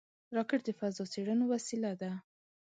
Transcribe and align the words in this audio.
راکټ 0.35 0.61
د 0.65 0.69
فضا 0.79 1.03
څېړنو 1.13 1.45
وسیله 1.53 1.91
ده 2.01 2.11